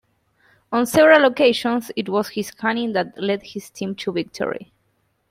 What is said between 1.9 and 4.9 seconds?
it was his cunning that led his team to victory.